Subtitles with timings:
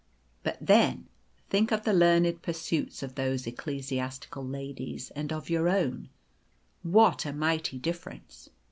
[0.41, 1.09] But, then,
[1.51, 6.09] think of the learned pursuits of those ecclesiastical ladies and of your own;
[6.81, 8.49] what a mighty difference.